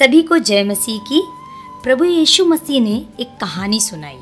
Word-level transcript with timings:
सभी 0.00 0.20
को 0.22 0.36
जय 0.38 0.62
मसीह 0.64 0.98
की। 0.98 1.20
प्रभु 1.82 2.04
यीशु 2.04 2.44
मसीह 2.44 2.80
ने 2.80 2.94
एक 3.20 3.36
कहानी 3.40 3.80
सुनाई, 3.80 4.18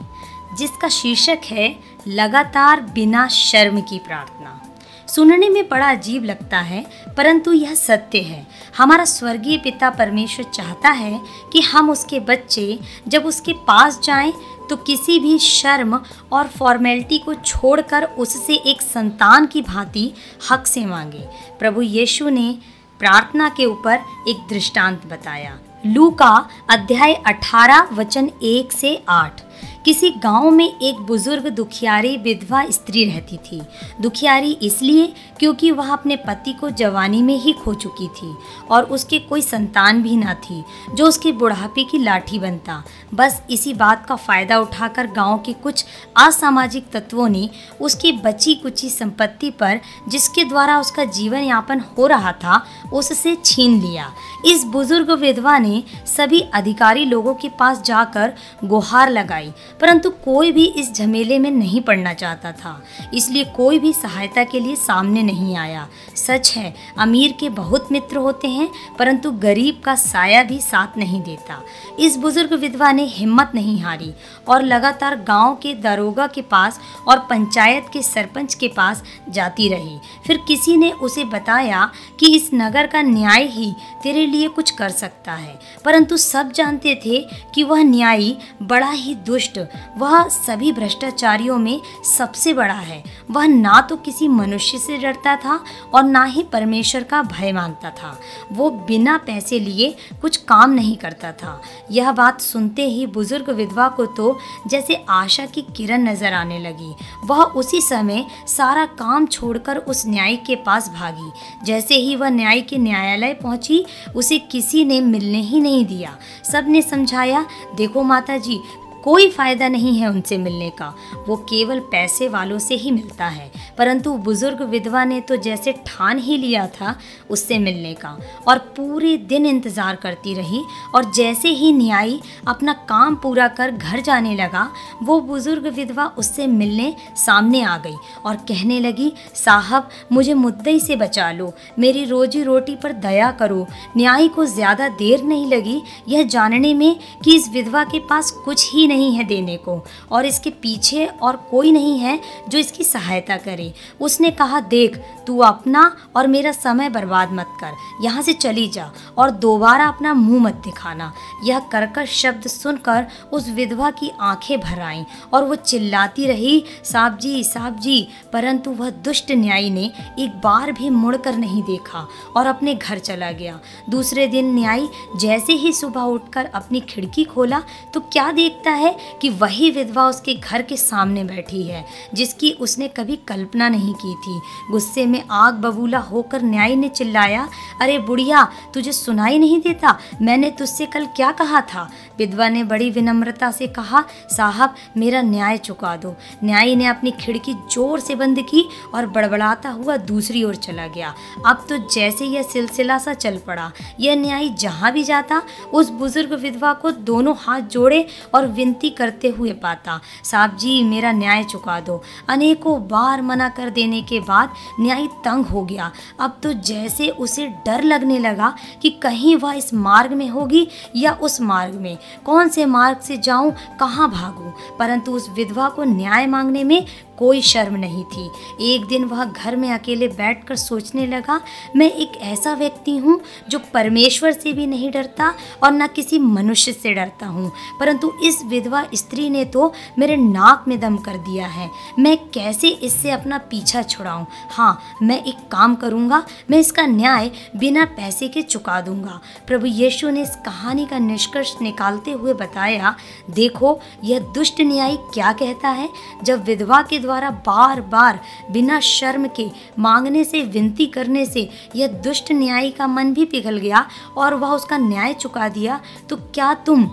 जिसका 0.59 0.89
शीर्षक 0.89 1.41
है, 1.45 1.77
लगातार 2.09 2.81
बिना 2.81 3.27
शर्म 3.29 3.81
की 3.81 3.99
प्रार्थना। 3.99 4.61
सुनने 5.09 5.49
में 5.49 5.69
बड़ा 5.69 5.91
अजीब 5.91 6.25
लगता 6.25 6.59
है, 6.61 6.85
परंतु 7.17 7.53
यह 7.53 7.75
सत्य 7.75 8.21
है। 8.21 8.47
हमारा 8.77 9.05
स्वर्गीय 9.05 9.57
पिता 9.57 9.91
परमेश्वर 9.91 10.45
चाहता 10.45 10.91
है 10.91 11.21
कि 11.53 11.61
हम 11.61 11.91
उसके 11.91 12.21
बच्चे, 12.21 12.79
जब 13.09 13.27
उसके 13.27 13.53
पास 13.53 14.01
जाएँ 14.05 14.33
तो 14.71 14.77
किसी 14.77 15.19
भी 15.21 15.39
शर्म 15.39 16.01
और 16.33 16.49
फॉर्मेलिटी 16.49 17.19
को 17.19 17.35
छोड़कर 17.35 18.05
उससे 18.19 18.55
एक 18.67 18.83
संतान 18.83 19.47
की 19.47 19.63
भांति 19.63 20.13
हक 20.51 20.67
से 20.67 20.85
मांगे। 20.87 21.25
प्रभु 21.59 21.83
यीशु 21.83 22.29
ने 22.29 22.59
प्रार्थना 23.01 23.49
के 23.49 23.65
ऊपर 23.65 24.05
एक 24.29 24.47
दृष्टांत 24.51 25.07
बताया। 25.07 25.59
लू 25.87 26.11
का 26.11 26.49
अध्याय 26.69 27.15
18 27.27 27.83
वचन 27.93 28.29
1 28.43 28.73
से 28.73 29.05
8 29.09 29.43
किसी 29.85 30.11
गाँव 30.13 30.51
में 30.51 30.79
एक 30.79 30.99
बुज़ुर्ग 30.99 31.47
दुखियारी 31.49 32.17
विधवा 32.17 32.65
स्त्री 32.71 33.05
रहती 33.05 33.37
थी। 33.43 33.61
दुखियारी 34.01 34.53
इसलिए 34.63 35.07
क्योंकि 35.39 35.71
वह 35.71 35.93
अपने 35.93 36.17
पति 36.17 36.53
को 36.53 36.71
जवानी 36.71 37.23
में 37.23 37.37
ही 37.37 37.53
खो 37.55 37.75
चुकी 37.75 38.09
थी 38.09 38.35
और 38.71 38.85
उसके 38.85 39.19
कोई 39.19 39.43
संतान 39.43 40.03
भी 40.03 40.17
ना 40.17 40.35
थी, 40.35 40.63
जो 40.95 41.07
उसके 41.07 41.33
बुढ़ापे 41.33 41.85
की 41.85 41.99
लाठी 41.99 42.39
बनता। 42.39 42.83
बस 43.15 43.41
इसी 43.51 43.75
बात 43.75 44.05
का 44.07 44.17
फ़ायदा 44.17 44.59
उठाकर 44.59 45.07
गाँव 45.07 45.39
के 45.39 45.53
कुछ 45.53 45.85
असामाजिक 46.17 46.91
तत्वों 46.93 47.29
ने 47.29 47.49
उसकी 47.81 48.13
बची 48.19 48.55
कुची 48.55 48.91
संपत्ति 48.91 49.51
पर 49.51 49.81
जिसके 50.09 50.45
द्वारा 50.45 50.79
उसका 50.81 51.05
जीवन 51.05 51.39
यापन 51.39 51.81
हो 51.99 52.07
रहा 52.07 52.33
था, 52.35 52.65
उससे 52.93 53.37
छीन 53.45 53.81
लिया। 53.81 54.13
इस 54.47 54.65
बुज़ुर्ग 54.65 55.11
विधवा 55.13 55.59
ने 55.59 55.83
सभी 56.07 56.41
अधिकारी 56.55 57.05
लोगों 57.05 57.35
के 57.35 57.49
पास 57.49 57.83
जाकर 57.83 58.33
गुहार 58.65 59.11
लगाई। 59.11 59.53
परंतु 59.81 60.11
कोई 60.11 60.53
भी 60.53 60.67
इस 60.67 60.95
झमेले 60.95 61.39
में 61.39 61.51
नहीं 61.51 61.81
पड़ना 61.81 62.13
चाहता 62.13 62.53
था। 62.53 62.83
इसलिए 63.15 63.45
कोई 63.45 63.79
भी 63.79 63.93
सहायता 63.93 64.45
के 64.45 64.61
लिए 64.61 64.77
सामने 64.77 65.23
नहीं 65.23 65.57
आया। 65.57 65.89
सच 66.17 66.55
है, 66.57 66.75
अमीर 66.99 67.35
के 67.41 67.49
बहुत 67.49 67.93
मित्र 67.93 68.17
होते 68.17 68.49
हैं, 68.49 68.69
परंतु 68.99 69.31
गरीब 69.31 69.81
का 69.85 69.95
साया 69.95 70.43
भी 70.43 70.61
साथ 70.61 70.99
नहीं 70.99 71.23
देता। 71.23 71.63
इस 71.99 72.17
बुज़ुर्ग 72.17 72.53
विधवा 72.53 72.93
ने 72.93 73.05
हिम्मत 73.05 73.53
नहीं 73.55 73.81
हारी 73.81 74.15
और 74.49 74.63
लगातार 74.63 75.17
गाँव 75.17 75.55
के 75.55 75.75
दरोगा 75.75 76.27
के 76.27 76.43
पास 76.43 76.81
और 77.09 77.19
पंचायत 77.19 77.87
के 77.93 78.03
सरपंच 78.03 78.55
के 78.55 78.69
पास 78.69 79.03
जाती 79.29 79.69
रही। 79.69 79.99
फिर 80.27 80.41
किसी 80.49 80.77
ने 80.77 80.91
उसे 80.91 81.25
बताया 81.25 81.91
कि 82.21 82.37
इस 82.37 82.51
नगर 82.55 82.87
का 82.87 83.03
न्याय 83.03 83.45
ही 83.45 83.75
तेरे 84.03 84.27
लिए 84.27 84.49
कुछ 84.49 84.71
कर 84.71 84.89
सकता 84.89 85.33
है। 85.33 85.59
परंतु 85.85 86.17
सब 86.17 86.53
जानते 86.53 86.95
थे 87.07 87.27
कि 87.55 87.63
वह 87.63 87.83
न्यायी 87.83 88.37
बड़ा 88.63 88.91
ही 88.91 89.15
दुष्ट 89.15 89.59
वह 89.99 90.29
सभी 90.29 90.73
भ्रष्टाचारियों 90.73 91.59
में 91.59 91.81
सबसे 92.07 92.53
बड़ा 92.55 92.75
है। 92.75 93.03
वह 93.31 93.47
ना 93.47 93.81
तो 93.81 93.97
किसी 93.99 94.29
मनुष्य 94.29 94.79
से 94.79 94.99
डरता 94.99 95.35
था 95.37 95.59
और 95.95 96.05
ना 96.05 96.25
ही 96.25 96.43
परमेश्वर 96.43 97.03
का 97.03 97.23
भय 97.23 97.53
मानता 97.53 97.91
था। 97.93 98.19
वो 98.53 98.71
बिना 98.89 99.17
पैसे 99.19 99.59
लिए 99.59 99.95
कुछ 100.23 100.37
काम 100.39 100.71
नहीं 100.71 100.97
करता 100.97 101.33
था। 101.33 101.61
यह 101.91 102.13
बात 102.13 102.41
सुनते 102.41 102.87
ही 102.87 103.07
बुज़ुर्ग 103.09 103.51
विधवा 103.51 103.89
को 103.89 104.07
तो 104.09 104.37
जैसे 104.69 104.95
आशा 105.11 105.47
की 105.47 105.63
किरण 105.77 106.09
नज़र 106.09 106.33
आने 106.33 106.59
लगी। 106.59 106.95
वह 107.25 107.43
उसी 107.43 107.81
समय 107.81 108.25
सारा 108.49 108.85
काम 108.99 109.27
छोड़कर 109.27 109.77
उस 109.79 110.07
न्याय 110.07 110.37
के 110.37 110.57
पास 110.57 110.89
भागी। 110.91 111.31
जैसे 111.65 111.95
ही 111.95 112.17
वह 112.17 112.29
न्याय 112.31 112.61
के 112.61 112.79
न्यायालय 112.79 113.35
पहुँची, 113.35 113.85
उसे 114.17 114.39
किसी 114.43 114.85
ने 114.85 115.01
मिलने 115.01 115.41
ही 115.41 115.61
नहीं 115.61 115.85
दिया। 115.87 116.17
सबने 116.45 116.83
समझाया, 116.83 117.45
देखो 117.77 118.03
माता 118.03 118.37
जी 118.39 118.61
कोई 119.09 119.29
फ़ायदा 119.31 119.69
नहीं 119.69 119.95
है 119.99 120.09
उनसे 120.09 120.37
मिलने 120.39 120.69
का। 120.71 120.87
वो 121.27 121.37
केवल 121.45 121.79
पैसे 121.91 122.27
वालों 122.29 122.59
से 122.59 122.75
ही 122.75 122.91
मिलता 122.91 123.27
है। 123.27 123.51
परंतु 123.79 124.11
बुज़ुर्ग 124.19 124.63
विधवा 124.63 125.05
ने 125.05 125.21
तो 125.21 125.37
जैसे 125.39 125.73
ठान 125.87 126.19
ही 126.19 126.37
लिया 126.37 126.67
था 126.71 126.95
उससे 127.31 127.59
मिलने 127.59 127.93
का। 127.95 128.09
और 128.49 128.59
पूरे 128.77 129.17
दिन 129.29 129.47
इंतज़ार 129.47 129.97
करती 129.97 130.35
रही 130.35 130.63
और 130.95 131.11
जैसे 131.13 131.49
ही 131.51 131.73
न्यायी 131.73 132.21
अपना 132.49 132.73
काम 132.89 133.15
पूरा 133.15 133.47
कर 133.51 133.71
घर 133.71 134.01
जाने 134.01 134.35
लगा, 134.37 134.69
वो 135.03 135.21
बुज़ुर्ग 135.21 135.67
विधवा 135.69 136.07
उससे 136.19 136.47
मिलने 136.49 136.95
सामने 137.17 137.63
आ 137.63 137.77
गई 137.79 137.97
और 138.27 138.37
कहने 138.49 138.79
लगी, 138.81 139.13
साहब, 139.37 139.89
मुझे 140.13 140.35
मुद्दई 140.35 140.79
से 140.81 140.97
बचा 140.97 141.31
लो। 141.33 141.53
मेरी 141.79 142.05
रोजी 142.05 142.43
रोटी 142.43 142.77
पर 142.77 142.93
दया 143.01 143.31
करो। 143.33 143.67
न्यायी 143.97 144.29
को 144.29 144.45
ज़्यादा 144.47 144.89
देर 144.99 145.25
नहीं 145.25 145.47
लगी। 145.47 145.81
यह 146.09 146.27
जानने 146.29 146.75
में 146.75 146.99
कि 147.25 147.37
इस 147.37 147.51
विधवा 147.53 147.85
के 147.87 147.99
पास 148.01 148.31
कुछ 148.45 148.71
ही 148.73 148.87
नहीं 148.89 148.97
है 148.99 149.25
देने 149.25 149.57
को 149.57 149.83
और 150.13 150.27
इसके 150.27 150.51
पीछे 150.53 151.07
और 151.07 151.37
कोई 151.51 151.73
नहीं 151.73 151.99
है 151.99 152.19
जो 152.49 152.59
इसकी 152.59 152.85
सहायता 152.85 153.37
करे। 153.37 153.73
उसने 154.01 154.31
कहा, 154.31 154.61
देख, 154.61 154.97
तू 155.27 155.39
अपना 155.39 155.97
और 156.17 156.27
मेरा 156.27 156.53
समय 156.53 156.89
बर्बाद 156.89 157.33
मत 157.33 157.57
कर। 157.61 158.05
यहाँ 158.05 158.23
से 158.23 158.33
चली 158.33 158.67
जा 158.69 158.91
और 159.19 159.31
दोबारा 159.31 159.87
अपना 159.89 160.15
मुँह 160.15 160.43
मत 160.43 160.61
दिखाना। 160.65 161.13
यह 161.45 161.59
करकश 161.73 162.21
शब्द 162.23 162.47
सुनकर 162.49 163.07
उस 163.33 163.49
विधवा 163.49 163.91
की 163.91 164.11
आँखें 164.21 164.59
भर 164.61 164.81
आईं 164.81 165.05
और 165.35 165.45
वो 165.45 165.55
चिल्लाती 165.55 166.27
रही, 166.27 166.63
साहब 166.85 167.19
जी 167.19 167.43
साहब 167.45 167.79
जी। 167.79 168.07
परंतु 168.33 168.71
वह 168.71 168.91
दुष्ट 169.05 169.33
न्यायी 169.33 169.71
ने 169.71 169.91
एक 170.19 170.41
बार 170.41 170.73
भी 170.73 170.91
मुड़कर 170.91 171.37
नहीं 171.37 171.63
देखा 171.63 172.07
और 172.37 172.47
अपने 172.47 172.75
घर 172.75 172.99
चला 172.99 173.31
गया। 173.33 173.59
दूसरे 173.91 174.27
दिन 174.27 174.55
न्यायी 174.55 174.89
जैसे 175.17 175.53
ही 175.53 175.73
सुबह 175.73 176.01
उठकर 176.03 176.45
अपनी 176.45 176.81
खिड़की 176.81 177.25
खोला 177.25 177.63
तो 177.95 178.01
क्या 178.03 178.31
देखता 178.33 178.71
है 178.71 178.88
कि 179.23 179.29
वही 179.31 179.71
विधवा 179.71 180.07
उसके 180.09 180.35
घर 180.35 180.63
के 180.63 180.77
सामने 180.77 181.25
बैठी 181.25 181.63
है, 181.63 181.85
जिसकी 182.15 182.51
उसने 182.51 182.89
कभी 182.89 183.17
कल्पना 183.17 183.69
नहीं 183.69 183.95
की 183.95 184.15
थी। 184.15 184.41
गुस्से 184.71 185.07
में 185.07 185.23
आग 185.31 185.55
बबूला 185.55 185.99
होकर 185.99 186.43
न्याय 186.43 186.75
ने 186.77 186.89
चिल्लाया, 186.89 187.49
अरे 187.83 187.99
बुढ़िया, 187.99 188.45
तुझे 188.75 188.93
सुनाई 188.93 189.39
नहीं 189.39 189.61
देता? 189.61 189.99
मैंने 190.23 190.51
तुझसे 190.51 190.87
कल 190.87 191.07
क्या 191.07 191.31
कहा 191.33 191.61
था? 191.61 191.89
विधवा 192.19 192.49
ने 192.49 192.65
बड़ी 192.65 192.91
विनम्रता 192.91 193.51
से 193.51 193.67
कहा, 193.67 194.05
साहब, 194.37 194.75
मेरा 194.97 195.23
न्याय 195.23 195.59
चुका 195.59 195.97
दो। 195.97 196.15
न्यायी 196.45 196.77
ने 196.77 196.87
अपनी 196.87 197.11
खिड़की 197.11 197.55
ज़ोर 197.55 198.01
से 198.01 198.15
बंद 198.15 198.39
की 198.41 198.65
और 198.95 199.07
बड़बड़ाता 199.07 199.71
हुआ 199.71 199.97
दूसरी 199.97 200.45
ओर 200.45 200.55
चला 200.55 200.87
गया। 200.87 201.15
अब 201.47 201.67
तो 201.69 201.79
जैसे 201.95 202.25
यह 202.25 202.43
सिलसिला 202.43 202.99
सा 202.99 203.15
चल 203.15 203.39
पड़ा, 203.39 203.71
यह 204.01 204.17
न्यायी 204.17 204.49
जहाँ 204.51 204.93
भी 204.93 205.05
जाता, 205.05 205.43
उस 205.73 205.91
बुज़ुर्ग 205.91 206.33
विधवा 206.33 206.73
को 206.73 206.91
दोनों 206.91 207.35
हाथ 207.39 207.61
जोड़े 207.61 208.07
और 208.35 208.47
विनती 208.69 208.91
करते 208.91 209.29
हुए 209.29 209.53
पाता, 209.53 210.01
साहब 210.25 210.57
जी, 210.57 210.83
मेरा 210.83 211.13
न्याय 211.13 211.45
चुका 211.45 211.81
दो। 211.81 212.03
अनेकों 212.29 212.81
बार 212.81 213.23
मना 213.23 213.49
कर 213.49 213.71
देने 213.71 214.03
के 214.03 214.21
बाद 214.21 214.53
न्याय 214.81 215.07
तंग 215.07 215.45
हो 215.45 215.65
गया। 215.65 215.91
अब 216.21 216.41
तो 216.43 216.53
जैसे 216.53 217.09
उसे 217.09 217.47
डर 217.47 217.83
लगने 217.83 218.19
लगा 218.19 218.55
कि 218.83 218.91
कहीं 218.91 219.37
वह 219.37 219.53
इस 219.53 219.75
मार्ग 219.75 220.13
में 220.13 220.29
होगी 220.29 220.69
या 220.97 221.13
उस 221.13 221.41
मार्ग 221.41 221.75
में। 221.75 221.99
कौन 222.27 222.49
से 222.49 222.67
मार्ग 222.67 223.01
से 223.01 223.17
जाऊँ, 223.17 223.53
कहाँ 223.81 224.11
भागूं? 224.11 224.51
परंतु 224.79 225.13
उस 225.13 225.31
विधवा 225.31 225.69
को 225.69 225.85
न्याय 225.85 226.27
मांगने 226.27 226.65
में 226.65 226.87
कोई 227.19 227.41
शर्म 227.43 227.77
नहीं 227.77 228.05
थी। 228.05 228.31
एक 228.61 228.85
दिन 228.87 229.05
वह 229.05 229.25
घर 229.25 229.57
में 229.57 229.73
अकेले 229.73 230.09
बैठकर 230.09 230.57
सोचने 230.57 231.07
लगा, 231.07 231.41
मैं 231.77 231.91
एक 231.93 232.13
ऐसा 232.17 232.53
व्यक्ति 232.55 232.97
हूँ 232.97 233.21
जो 233.49 233.59
परमेश्वर 233.75 234.33
से 234.33 234.53
भी 234.53 234.67
नहीं 234.67 234.91
डरता 234.91 235.35
और 235.65 235.73
न 235.73 235.87
किसी 235.87 236.19
मनुष्य 236.19 236.73
से 236.73 236.95
डरता 236.95 237.27
हूँ। 237.27 237.53
परंतु 237.81 238.13
इस 238.23 238.43
विधवा 238.59 238.85
स्त्री 238.95 239.29
ने 239.31 239.45
तो 239.47 239.73
मेरे 239.99 240.17
नाक 240.17 240.65
में 240.69 240.79
दम 240.81 240.97
कर 240.99 241.17
दिया 241.19 241.47
है। 241.47 241.69
मैं 241.99 242.17
कैसे 242.31 242.69
इससे 242.69 243.11
अपना 243.11 243.39
पीछा 243.51 243.83
छुड़ाऊँ? 243.85 244.27
हाँ 244.51 244.81
मैं 245.03 245.23
एक 245.23 245.37
काम 245.53 245.75
करूँगा, 245.75 246.23
मैं 246.51 246.59
इसका 246.59 246.87
न्याय 246.87 247.31
बिना 247.57 247.85
पैसे 247.97 248.29
के 248.29 248.43
चुका 248.43 248.81
दूँगा। 248.81 249.21
प्रभु 249.47 249.67
यीशु 249.67 250.11
ने 250.11 250.23
इस 250.23 250.35
कहानी 250.47 250.87
का 250.87 250.99
निष्कर्ष 250.99 251.55
निकालते 251.63 252.13
हुए 252.13 252.35
बताया, 252.35 252.95
देखो, 253.31 253.79
यह 254.05 254.21
दुष्ट 254.35 254.61
न्यायी 254.61 254.97
क्या 255.15 255.33
कहता 255.35 255.69
है? 255.71 255.89
जब 256.25 256.45
विधवा 256.45 256.83
के 256.83 256.99
द्वारा 256.99 257.31
बार 257.47 257.81
बार 257.83 258.21
बिना 258.51 258.81
शर्म 258.81 259.29
के 259.37 259.47
मांगने 259.79 260.25
से, 260.25 260.43
विनती 260.43 260.87
करने 260.89 261.27
से 261.27 261.49
यह 261.77 261.89
दुष्ट 262.05 262.33
न्यायी 262.33 262.71
का 262.71 262.87
मन 262.87 263.13
भी 263.15 263.25
पिघल 263.27 263.57
गया 263.59 263.87
और 264.17 264.35
वह 264.35 264.49
उसका 264.51 264.79
न्याय 264.79 265.15
चुका 265.15 265.49
दिया 265.49 265.81
तो 266.09 266.17
क्या 266.17 266.55
तुम 266.67 266.89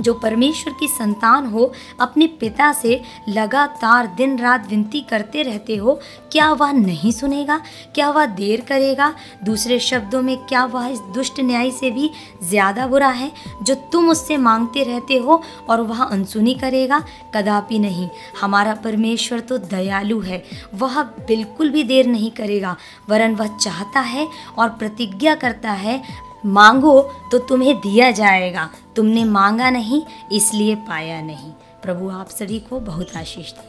जो 0.00 0.14
परमेश्वर 0.14 0.72
की 0.80 0.88
संतान 0.88 1.46
हो, 1.46 1.72
अपने 2.00 2.26
पिता 2.26 2.72
से 2.72 3.00
लगातार 3.28 4.06
दिन 4.06 4.38
रात 4.38 4.68
विनती 4.70 5.00
करते 5.00 5.42
रहते 5.42 5.76
हो, 5.76 6.00
क्या 6.32 6.50
वह 6.52 6.72
नहीं 6.72 7.12
सुनेगा? 7.12 7.60
क्या 7.94 8.10
वह 8.10 8.26
देर 8.26 8.60
करेगा? 8.60 9.14
दूसरे 9.44 9.78
शब्दों 9.78 10.22
में, 10.22 10.36
क्या 10.36 10.64
वह 10.64 10.86
इस 10.86 10.98
दुष्ट 11.14 11.40
न्याय 11.40 11.70
से 11.70 11.90
भी 11.90 12.10
ज़्यादा 12.44 12.86
बुरा 12.86 13.08
है, 13.08 13.32
जो 13.62 13.74
तुम 13.74 14.10
उससे 14.10 14.36
मांगते 14.36 14.82
रहते 14.82 15.16
हो 15.16 15.42
और 15.68 15.80
वह 15.80 16.02
अनसुनी 16.02 16.54
करेगा? 16.54 17.02
कदापि 17.34 17.78
नहीं। 17.78 18.08
हमारा 18.40 18.74
परमेश्वर 18.74 19.40
तो 19.40 19.58
दयालु 19.58 20.20
है। 20.20 20.42
वह 20.74 21.02
बिल्कुल 21.02 21.70
भी 21.70 21.84
देर 21.84 22.06
नहीं 22.06 22.30
करेगा। 22.30 22.76
वरन 23.08 23.34
वह 23.34 23.56
चाहता 23.56 24.00
है 24.00 24.28
और 24.58 24.68
प्रतिज्ञा 24.68 25.34
करता 25.34 25.70
है 25.70 26.02
मांगो 26.46 27.00
तो 27.32 27.38
तुम्हें 27.38 27.76
दिया 27.80 28.10
जाएगा। 28.10 28.70
तुमने 28.96 29.24
मांगा 29.24 29.70
नहीं, 29.70 30.02
इसलिए 30.32 30.74
पाया 30.74 31.20
नहीं। 31.22 31.52
प्रभु 31.82 32.10
आप 32.10 32.28
सभी 32.28 32.58
को 32.60 32.80
बहुत 32.80 33.16
आशीष 33.16 33.52
दे। 33.52 33.68